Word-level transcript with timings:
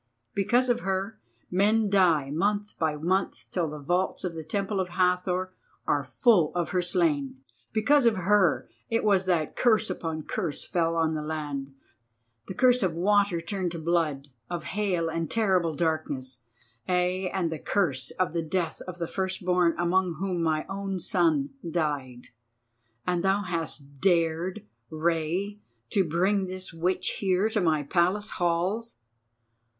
Because 0.33 0.67
of 0.67 0.79
her, 0.79 1.19
men 1.51 1.87
die 1.87 2.31
month 2.31 2.75
by 2.79 2.95
month 2.95 3.51
till 3.51 3.69
the 3.69 3.77
vaults 3.77 4.23
of 4.23 4.33
the 4.33 4.43
Temple 4.43 4.79
of 4.79 4.89
Hathor 4.89 5.53
are 5.85 6.03
full 6.03 6.51
of 6.55 6.69
her 6.69 6.81
slain. 6.81 7.43
Because 7.71 8.07
of 8.07 8.15
her 8.17 8.67
it 8.89 9.03
was 9.03 9.25
that 9.27 9.55
curse 9.55 9.91
upon 9.91 10.23
curse 10.23 10.63
fell 10.65 10.95
on 10.95 11.13
the 11.13 11.21
land—the 11.21 12.53
curse 12.55 12.81
of 12.81 12.93
water 12.95 13.39
turned 13.39 13.71
to 13.73 13.77
blood, 13.77 14.29
of 14.49 14.63
hail 14.73 15.07
and 15.07 15.25
of 15.25 15.29
terrible 15.29 15.75
darkness, 15.75 16.39
ay, 16.89 17.29
and 17.31 17.51
the 17.51 17.59
curse 17.59 18.09
of 18.09 18.33
the 18.33 18.41
death 18.41 18.81
of 18.87 18.97
the 18.97 19.07
firstborn 19.07 19.75
among 19.77 20.15
whom 20.15 20.41
my 20.41 20.65
own 20.67 20.97
son 20.97 21.51
died. 21.69 22.29
And 23.05 23.23
thou 23.23 23.43
hast 23.43 24.01
dared, 24.01 24.65
Rei, 24.89 25.59
to 25.91 26.03
bring 26.03 26.47
this 26.47 26.73
witch 26.73 27.17
here 27.19 27.49
to 27.49 27.61
my 27.61 27.83
Palace 27.83 28.31
halls! 28.31 28.97